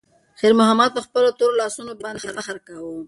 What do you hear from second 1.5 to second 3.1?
لاسونو باندې فخر کاوه.